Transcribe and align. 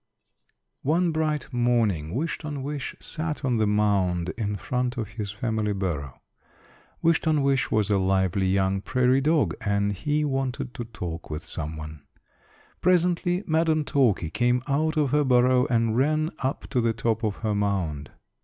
One 0.81 1.11
bright 1.11 1.47
May 1.53 1.59
morning 1.59 2.15
Wish 2.15 2.39
ton 2.39 2.63
wish 2.63 2.95
sat 2.99 3.45
on 3.45 3.57
the 3.57 3.67
mound 3.67 4.29
in 4.29 4.55
front 4.55 4.97
of 4.97 5.09
his 5.09 5.29
family 5.29 5.73
burrow. 5.73 6.19
Wish 7.03 7.21
ton 7.21 7.43
wish 7.43 7.69
was 7.69 7.91
a 7.91 7.99
lively 7.99 8.47
young 8.47 8.81
prairie 8.81 9.21
dog 9.21 9.53
and 9.63 9.91
he 9.93 10.25
wanted 10.25 10.73
to 10.73 10.85
talk 10.85 11.29
with 11.29 11.43
someone. 11.43 12.01
Presently 12.81 13.43
Madam 13.45 13.85
Talky 13.85 14.31
came 14.31 14.63
out 14.67 14.97
of 14.97 15.11
her 15.11 15.23
burrow 15.23 15.67
and 15.69 15.95
ran 15.95 16.31
up 16.39 16.65
to 16.71 16.81
the 16.81 16.93
top 16.93 17.23
of 17.23 17.35
her 17.45 17.53
mound. 17.53 18.09